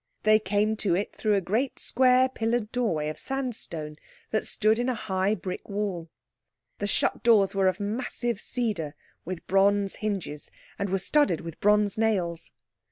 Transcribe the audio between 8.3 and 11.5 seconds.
cedar, with bronze hinges, and were studded